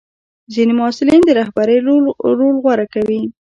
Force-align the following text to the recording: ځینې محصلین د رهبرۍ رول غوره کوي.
ځینې 0.53 0.73
محصلین 0.79 1.21
د 1.25 1.29
رهبرۍ 1.39 1.77
رول 1.85 2.53
غوره 2.63 2.85
کوي. 2.93 3.21